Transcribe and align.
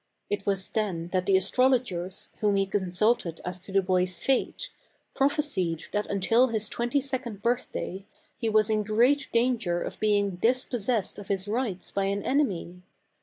It 0.31 0.47
was 0.47 0.69
then 0.71 1.09
that 1.09 1.27
the 1.27 1.37
astrolo 1.37 1.77
gers, 1.77 2.29
whom 2.39 2.55
he 2.55 2.65
consulted 2.65 3.39
as 3.45 3.61
to 3.65 3.71
the 3.71 3.83
boy's 3.83 4.17
fate, 4.17 4.71
prophesied 5.13 5.83
that 5.91 6.07
until 6.07 6.47
his 6.47 6.69
twenty 6.69 6.99
second 6.99 7.43
birthday, 7.43 8.07
he 8.39 8.49
was 8.49 8.67
in 8.71 8.81
great 8.81 9.27
danger 9.31 9.79
of 9.83 9.99
being 9.99 10.37
dispossessed 10.37 11.19
of 11.19 11.27
his 11.27 11.47
rights 11.47 11.91
by 11.91 12.05
an 12.05 12.23
enemy. 12.23 12.81